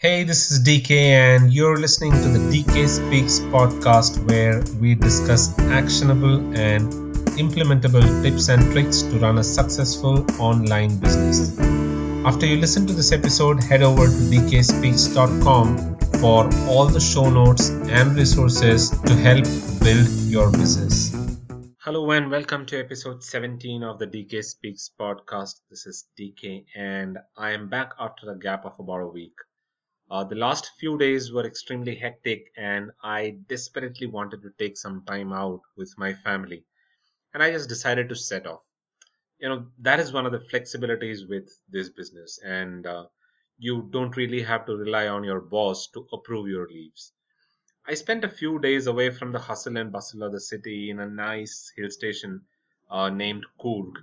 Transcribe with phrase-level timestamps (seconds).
[0.00, 5.58] Hey, this is DK, and you're listening to the DK Speaks podcast where we discuss
[5.58, 6.92] actionable and
[7.36, 11.58] implementable tips and tricks to run a successful online business.
[12.24, 17.70] After you listen to this episode, head over to dkspeaks.com for all the show notes
[17.70, 19.46] and resources to help
[19.82, 21.12] build your business.
[21.78, 25.56] Hello, and welcome to episode 17 of the DK Speaks podcast.
[25.68, 29.34] This is DK, and I am back after a gap of about a week.
[30.10, 35.04] Uh, the last few days were extremely hectic, and I desperately wanted to take some
[35.04, 36.64] time out with my family.
[37.34, 38.62] And I just decided to set off.
[39.38, 43.06] You know, that is one of the flexibilities with this business, and uh,
[43.58, 47.12] you don't really have to rely on your boss to approve your leaves.
[47.86, 51.00] I spent a few days away from the hustle and bustle of the city in
[51.00, 52.42] a nice hill station
[52.90, 53.94] uh, named Coorg.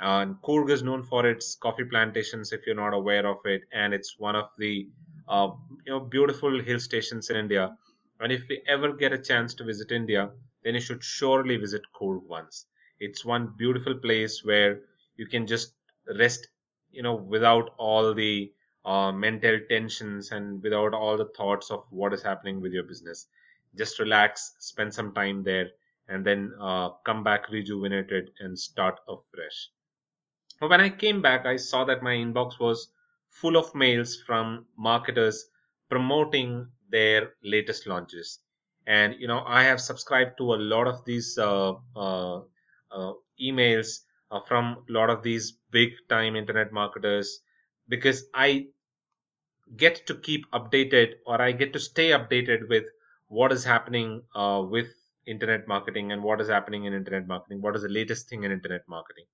[0.00, 3.94] And Coorg is known for its coffee plantations, if you're not aware of it, and
[3.94, 4.88] it's one of the
[5.28, 5.50] uh,
[5.84, 7.76] you know beautiful hill stations in India.
[8.20, 10.30] And if we ever get a chance to visit India,
[10.62, 12.66] then you should surely visit Coorg once.
[12.98, 14.82] It's one beautiful place where
[15.16, 15.74] you can just
[16.18, 16.48] rest,
[16.90, 18.52] you know, without all the
[18.84, 23.26] uh, mental tensions and without all the thoughts of what is happening with your business.
[23.76, 25.70] Just relax, spend some time there,
[26.08, 29.70] and then uh, come back rejuvenated and start afresh.
[30.60, 32.92] But when I came back, I saw that my inbox was
[33.40, 35.48] full of mails from marketers
[35.90, 38.40] promoting their latest launches.
[38.86, 42.40] And you know, I have subscribed to a lot of these uh, uh,
[42.90, 43.88] uh, emails
[44.30, 47.40] uh, from a lot of these big time internet marketers
[47.88, 48.68] because I
[49.76, 52.84] get to keep updated or I get to stay updated with
[53.28, 54.88] what is happening uh, with
[55.26, 58.52] internet marketing and what is happening in internet marketing, what is the latest thing in
[58.52, 59.24] internet marketing.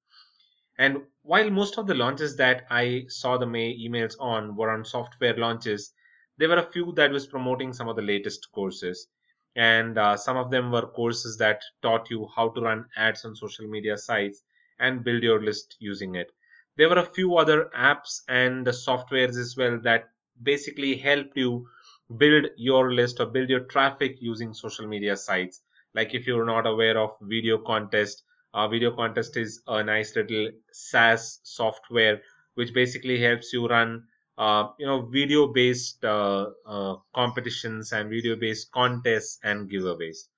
[0.78, 4.84] And while most of the launches that I saw the May emails on were on
[4.84, 5.92] software launches,
[6.38, 9.08] there were a few that was promoting some of the latest courses.
[9.56, 13.34] And uh, some of them were courses that taught you how to run ads on
[13.36, 14.42] social media sites
[14.78, 16.30] and build your list using it.
[16.76, 20.10] There were a few other apps and the softwares as well that
[20.42, 21.68] basically help you
[22.16, 25.60] build your list or build your traffic using social media sites.
[25.94, 28.22] Like if you're not aware of Video Contest,
[28.54, 32.20] uh, Video Contest is a nice little SaaS software
[32.54, 34.04] which basically helps you run
[34.38, 40.28] uh, you know video based uh, uh, competitions and video based contests and giveaways.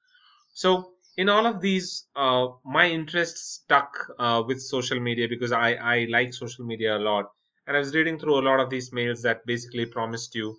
[0.53, 5.75] So in all of these uh, my interest stuck uh, with social media because I,
[5.75, 7.27] I like social media a lot.
[7.67, 10.59] And i was reading through a lot of these mails that basically promised you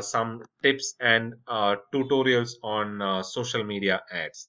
[0.00, 1.34] some tips and
[1.94, 4.48] tutorials on social media ads.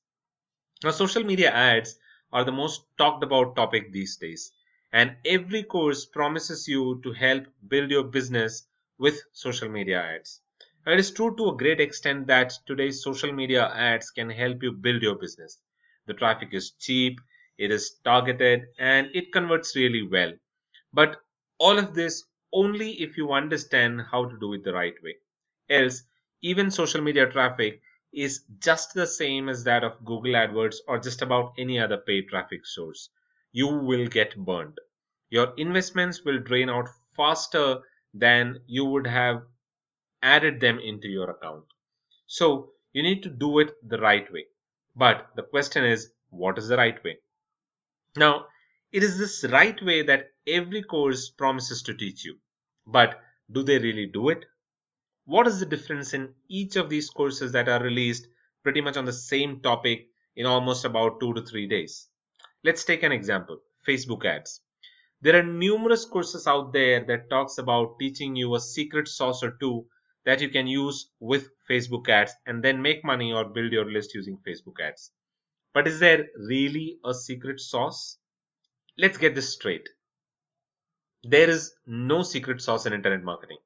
[0.83, 1.95] Now social media ads
[2.33, 4.51] are the most talked about topic these days.
[4.91, 8.67] And every course promises you to help build your business
[8.97, 10.41] with social media ads.
[10.85, 14.73] It is true to a great extent that today's social media ads can help you
[14.73, 15.59] build your business.
[16.07, 17.21] The traffic is cheap,
[17.57, 20.33] it is targeted, and it converts really well.
[20.93, 21.21] But
[21.57, 22.23] all of this
[22.53, 25.17] only if you understand how to do it the right way.
[25.69, 26.03] Else,
[26.41, 27.81] even social media traffic
[28.13, 32.29] is just the same as that of Google AdWords or just about any other paid
[32.29, 33.09] traffic source.
[33.51, 34.79] You will get burned.
[35.29, 37.81] Your investments will drain out faster
[38.13, 39.43] than you would have
[40.21, 41.65] added them into your account.
[42.27, 44.45] So you need to do it the right way.
[44.95, 47.17] But the question is, what is the right way?
[48.15, 48.47] Now,
[48.91, 52.37] it is this right way that every course promises to teach you.
[52.85, 53.19] But
[53.51, 54.45] do they really do it?
[55.25, 58.27] What is the difference in each of these courses that are released
[58.61, 62.09] pretty much on the same topic in almost about two to three days?
[62.63, 64.61] Let's take an example Facebook ads.
[65.21, 69.51] There are numerous courses out there that talks about teaching you a secret sauce or
[69.61, 69.85] two
[70.25, 74.13] that you can use with Facebook ads and then make money or build your list
[74.13, 75.11] using Facebook ads.
[75.73, 78.17] But is there really a secret sauce?
[78.97, 79.87] Let's get this straight.
[81.23, 83.57] There is no secret sauce in internet marketing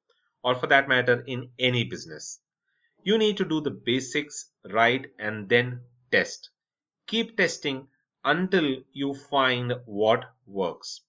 [0.42, 2.40] or for that matter in any business.
[3.02, 6.50] You need to do the basics right and then test.
[7.06, 7.88] Keep testing
[8.24, 11.02] until you find what works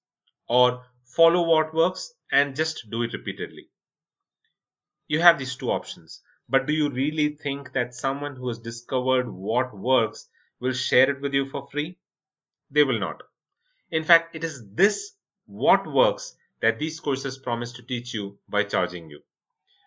[0.48, 3.70] or follow what works and just do it repeatedly.
[5.08, 9.30] You have these two options, but do you really think that someone who has discovered
[9.30, 10.30] what works
[10.60, 11.98] will share it with you for free?
[12.72, 13.22] They will not.
[13.92, 15.16] In fact, it is this
[15.46, 19.22] what works that these courses promise to teach you by charging you.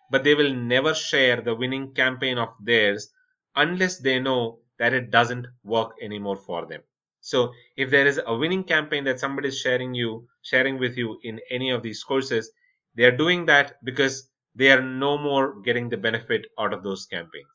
[0.09, 3.09] But they will never share the winning campaign of theirs
[3.55, 6.81] unless they know that it doesn't work anymore for them.
[7.21, 11.19] So if there is a winning campaign that somebody is sharing you, sharing with you
[11.23, 12.51] in any of these courses,
[12.95, 17.05] they are doing that because they are no more getting the benefit out of those
[17.05, 17.47] campaigns.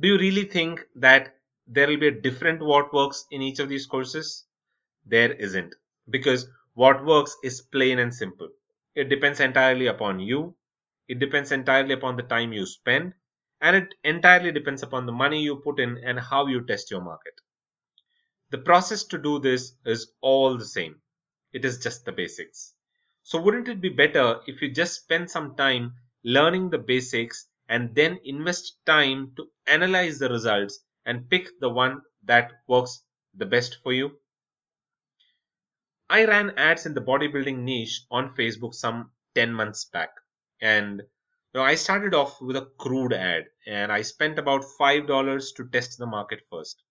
[0.00, 3.68] Do you really think that there will be a different what works in each of
[3.68, 4.46] these courses?
[5.06, 5.74] There isn't,
[6.10, 8.48] because what works is plain and simple.
[8.94, 10.56] It depends entirely upon you,
[11.08, 13.14] it depends entirely upon the time you spend,
[13.60, 17.02] and it entirely depends upon the money you put in and how you test your
[17.02, 17.34] market.
[18.50, 21.00] The process to do this is all the same.
[21.54, 22.74] It is just the basics.
[23.22, 27.94] So wouldn't it be better if you just spend some time learning the basics and
[27.94, 33.02] then invest time to analyze the results and pick the one that works
[33.32, 34.20] the best for you?
[36.10, 40.10] I ran ads in the bodybuilding niche on Facebook some 10 months back.
[40.60, 45.54] And you know, I started off with a crude ad and I spent about $5
[45.56, 46.82] to test the market first.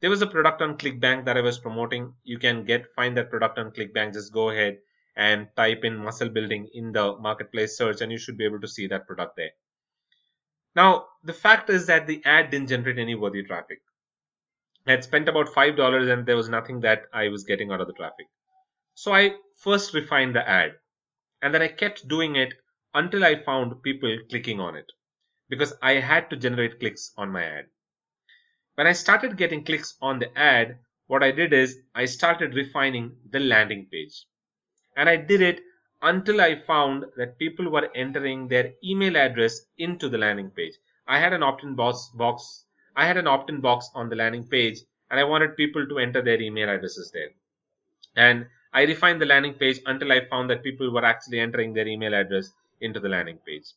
[0.00, 2.14] There was a product on clickbank that i was promoting.
[2.24, 4.14] You can get find that product on clickbank.
[4.14, 4.78] Just go ahead
[5.16, 8.68] and type in muscle building in the marketplace search and you should be able to
[8.68, 9.50] see that product there.
[10.74, 13.82] Now the fact is that the ad didn't generate any worthy traffic
[14.86, 17.80] i had spent about five dollars and there was nothing that i was getting out
[17.80, 18.26] of the traffic
[18.94, 20.78] so i first refined the ad
[21.42, 22.54] and then i kept doing it
[22.94, 24.92] until i found people clicking on it
[25.48, 27.66] because i had to generate clicks on my ad
[28.74, 33.16] when I started getting clicks on the ad, what I did is I started refining
[33.30, 34.26] the landing page.
[34.96, 35.60] And I did it
[36.02, 40.74] until I found that people were entering their email address into the landing page.
[41.06, 42.66] I had an opt-in box, box
[43.00, 44.80] I had an opt-in box on the landing page
[45.10, 47.30] and I wanted people to enter their email addresses there.
[48.14, 51.88] And I refined the landing page until I found that people were actually entering their
[51.88, 52.50] email address
[52.82, 53.68] into the landing page.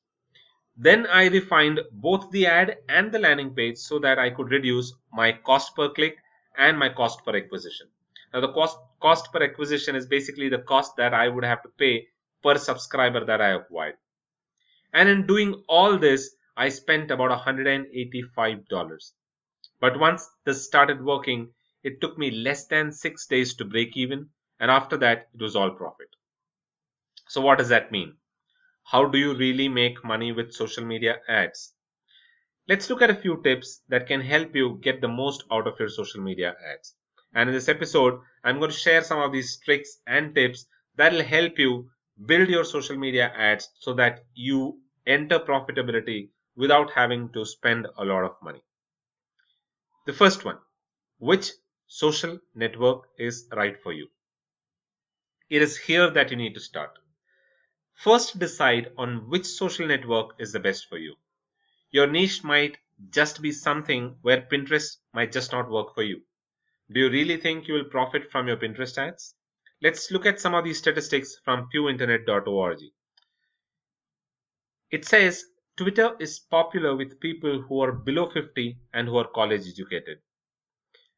[0.76, 4.94] Then I refined both the ad and the landing page so that I could reduce
[5.14, 6.18] my cost per click
[6.58, 7.88] and my cost per acquisition.
[8.34, 11.70] Now the cost cost per acquisition is basically the cost that I would have to
[11.78, 12.08] pay
[12.44, 13.96] per subscriber that I acquired.
[14.92, 19.14] And in doing all this, I spent about $185.
[19.80, 21.54] But once this started working,
[21.84, 24.30] it took me less than six days to break even,
[24.60, 26.10] and after that, it was all profit.
[27.28, 28.18] So, what does that mean?
[28.84, 31.74] How do you really make money with social media ads?
[32.68, 35.80] Let's look at a few tips that can help you get the most out of
[35.80, 36.96] your social media ads.
[37.34, 41.14] And in this episode, I'm going to share some of these tricks and tips that
[41.14, 41.90] will help you
[42.26, 48.06] build your social media ads so that you enter profitability without having to spend a
[48.06, 48.62] lot of money.
[50.06, 50.58] The first one,
[51.18, 51.52] which
[51.88, 54.10] social network is right for you?
[55.50, 56.98] It is here that you need to start.
[57.94, 61.16] First decide on which social network is the best for you.
[61.92, 62.78] Your niche might
[63.12, 66.22] just be something where Pinterest might just not work for you.
[66.92, 69.36] Do you really think you will profit from your Pinterest ads?
[69.82, 72.80] Let's look at some of these statistics from pewinternet.org.
[74.92, 75.46] It says
[75.76, 80.20] Twitter is popular with people who are below 50 and who are college educated,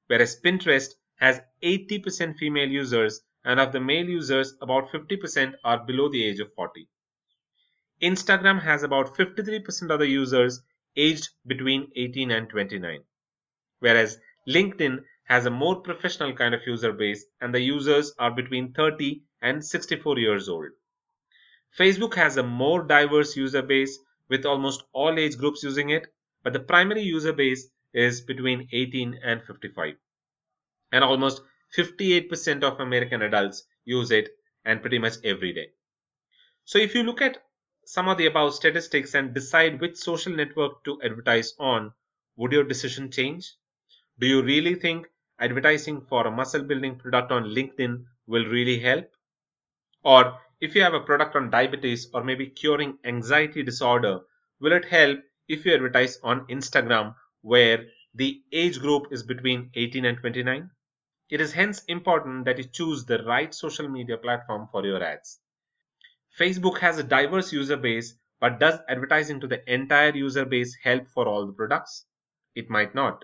[0.08, 6.08] whereas Pinterest has 80% female users and of the male users, about 50% are below
[6.08, 6.88] the age of 40.
[8.02, 10.62] Instagram has about 53% of the users
[10.96, 13.04] aged between 18 and 29,
[13.80, 18.72] whereas LinkedIn has a more professional kind of user base and the users are between
[18.74, 20.70] 30 and 64 years old.
[21.78, 24.00] Facebook has a more diverse user base
[24.30, 26.08] with almost all age groups using it,
[26.44, 29.96] but the primary user base is between 18 and 55.
[30.92, 31.42] And almost
[31.78, 34.30] 58% of American adults use it
[34.64, 35.70] and pretty much every day.
[36.66, 37.44] So if you look at
[37.86, 41.94] some of the above statistics and decide which social network to advertise on,
[42.36, 43.54] would your decision change?
[44.20, 45.08] Do you really think
[45.40, 49.12] advertising for a muscle building product on LinkedIn will really help?
[50.04, 54.22] Or if you have a product on diabetes or maybe curing anxiety disorder,
[54.60, 60.06] will it help if you advertise on Instagram where the age group is between 18
[60.06, 60.72] and 29?
[61.30, 65.40] It is hence important that you choose the right social media platform for your ads.
[66.40, 71.08] Facebook has a diverse user base, but does advertising to the entire user base help
[71.10, 72.08] for all the products?
[72.56, 73.24] It might not.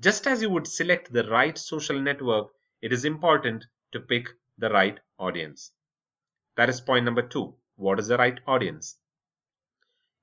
[0.00, 4.70] Just as you would select the right social network, it is important to pick the
[4.70, 5.72] right audience.
[6.56, 7.54] That is point number two.
[7.76, 8.96] What is the right audience?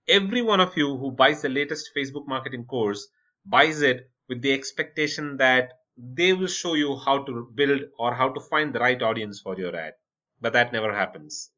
[0.08, 3.08] Every one of you who buys the latest Facebook marketing course
[3.46, 8.30] buys it with the expectation that they will show you how to build or how
[8.30, 9.94] to find the right audience for your ad.
[10.40, 11.52] But that never happens.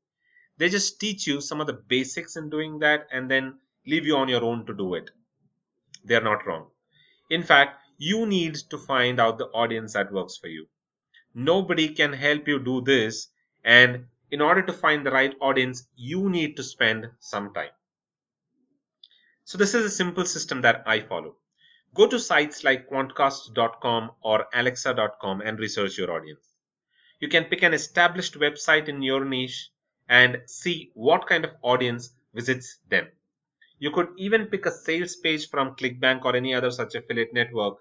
[0.57, 4.15] They just teach you some of the basics in doing that and then leave you
[4.15, 5.09] on your own to do it.
[6.05, 6.67] They are not wrong.
[7.29, 10.67] In fact, you need to find out the audience that works for you.
[11.33, 13.27] Nobody can help you do this,
[13.63, 17.71] and in order to find the right audience, you need to spend some time.
[19.43, 21.35] So this is a simple system that I follow.
[21.95, 26.45] Go to sites like quantcast.com or alexa.com and research your audience.
[27.19, 29.71] You can pick an established website in your niche
[30.07, 33.07] and see what kind of audience visits them.
[33.79, 37.77] You could even pick a sales page from ClickBank or any other such affiliate network.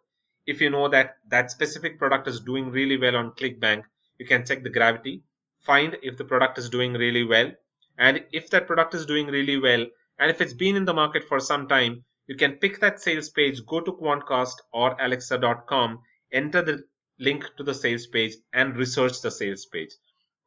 [0.47, 3.83] If you know that that specific product is doing really well on ClickBank,
[4.19, 5.23] you can check the gravity,
[5.68, 7.52] find if the product is doing really well,
[7.98, 9.87] and if that product is doing really well,
[10.18, 13.28] and if it's been in the market for some time, you can pick that sales
[13.28, 16.00] page, go to Quantcast or Alexa.com,
[16.32, 16.84] enter the
[17.18, 19.90] link to the sales page, and research the sales page.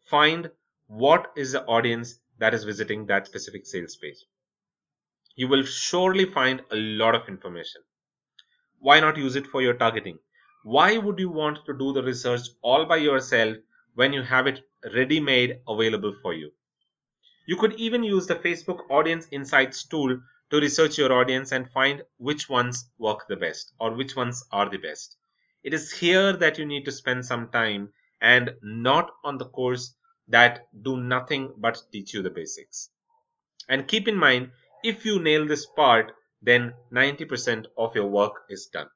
[0.10, 0.50] Find
[0.88, 4.26] what is the audience that is visiting that specific sales page.
[5.36, 7.82] You will surely find a lot of information.
[8.80, 10.18] Why not use it for your targeting?
[10.64, 13.58] Why would you want to do the research all by yourself
[13.96, 14.62] when you have it
[14.96, 16.52] ready made available for you?
[17.46, 20.20] You could even use the Facebook Audience Insights tool
[20.52, 24.70] to research your audience and find which ones work the best or which ones are
[24.70, 25.18] the best.
[25.64, 29.96] It is here that you need to spend some time and not on the course
[30.28, 32.90] that do nothing but teach you the basics.
[33.70, 34.52] And keep in mind,
[34.84, 38.90] if you nail this part, then 90% of your work is done.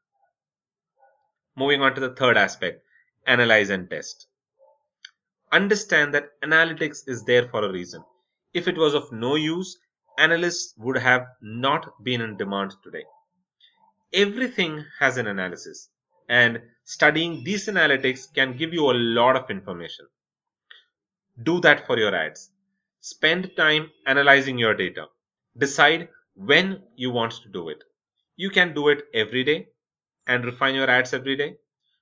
[1.56, 2.84] Moving on to the third aspect
[3.28, 4.28] analyze and test.
[5.58, 8.04] Understand that analytics is there for a reason.
[8.54, 9.78] If it was of no use,
[10.18, 13.04] analysts would have not been in demand today.
[14.14, 15.90] Everything has an analysis,
[16.28, 20.06] and studying these analytics can give you a lot of information.
[21.44, 22.50] Do that for your ads.
[23.00, 25.06] Spend time analyzing your data.
[25.58, 27.84] Decide when you want to do it.
[28.36, 29.68] You can do it every day
[30.28, 31.56] and refine your ads every day.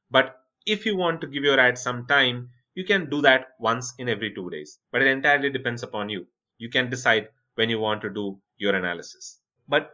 [0.10, 3.94] But if you want to give your ads some time, you can do that once
[3.98, 4.80] in every two days.
[4.92, 6.28] But it entirely depends upon you.
[6.58, 9.40] You can decide when you want to do your analysis.
[9.68, 9.92] But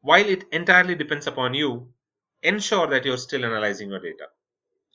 [0.00, 1.92] while it entirely depends upon you,
[2.42, 4.28] ensure that you're still analyzing your data.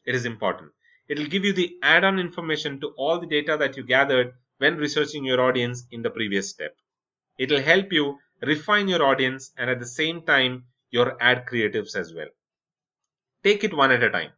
[0.06, 0.72] It is important.
[1.08, 4.34] It will give you the add on information to all the data that you gathered
[4.58, 6.76] when researching your audience in the previous step.
[7.38, 11.96] It will help you refine your audience and at the same time your ad creatives
[11.96, 12.30] as well.
[13.44, 14.32] Take it one at a time.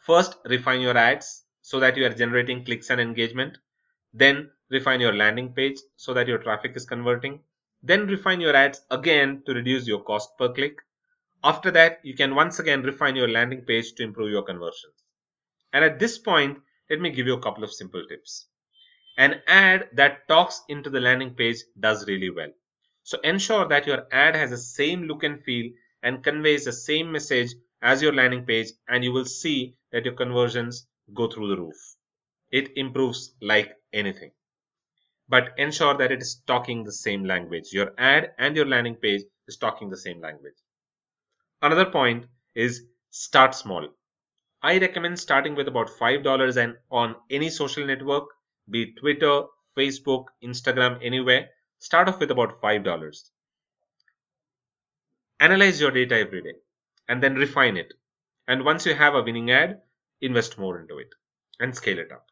[0.00, 3.56] First, refine your ads so that you are generating clicks and engagement.
[4.12, 7.40] Then refine your landing page so that your traffic is converting.
[7.82, 10.76] Then refine your ads again to reduce your cost per click.
[11.42, 14.92] After that, you can once again refine your landing page to improve your conversions.
[15.72, 16.58] And at this point,
[16.90, 18.46] let me give you a couple of simple tips.
[19.16, 22.52] An ad that talks into the landing page does really well.
[23.04, 27.10] So ensure that your ad has the same look and feel and conveys the same
[27.10, 31.60] message as your landing page and you will see that your conversions go through the
[31.60, 31.76] roof.
[32.50, 34.30] It improves like anything
[35.28, 37.72] but ensure that it is talking the same language.
[37.72, 40.54] Your ad and your landing page is talking the same language.
[41.62, 43.88] Another point is start small.
[44.62, 48.24] I recommend starting with about $5 and on any social network,
[48.70, 49.44] be it Twitter,
[49.76, 53.30] Facebook, Instagram, anywhere, start off with about $5.
[55.40, 56.54] Analyze your data every day
[57.08, 57.92] and then refine it.
[58.46, 59.80] And once you have a winning ad,
[60.24, 61.08] invest more into it
[61.60, 62.26] and scale it up.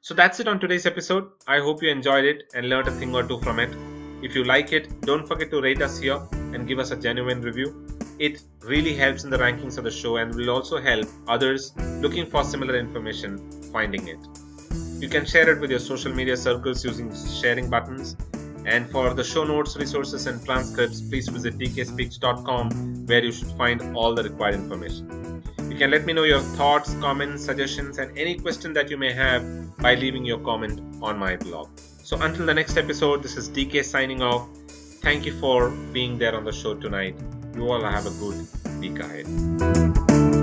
[0.00, 1.28] So that's it on today's episode.
[1.46, 3.74] I hope you enjoyed it and learned a thing or two from it.
[4.22, 7.42] If you like it, don't forget to rate us here and give us a genuine
[7.42, 7.86] review.
[8.18, 12.26] It really helps in the rankings of the show and will also help others looking
[12.26, 13.38] for similar information
[13.72, 14.18] finding it.
[15.00, 18.16] You can share it with your social media circles using sharing buttons.
[18.64, 23.96] And for the show notes, resources, and transcripts, please visit dkspeaks.com where you should find
[23.96, 25.35] all the required information.
[25.76, 29.12] You can let me know your thoughts, comments, suggestions, and any question that you may
[29.12, 29.44] have
[29.76, 31.68] by leaving your comment on my blog.
[32.02, 34.48] So until the next episode, this is DK signing off.
[35.02, 37.14] Thank you for being there on the show tonight.
[37.54, 38.46] You all have a good
[38.80, 40.35] week ahead.